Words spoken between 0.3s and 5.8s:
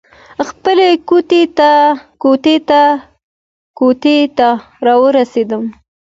خپلې کوټې ته راورسېدم.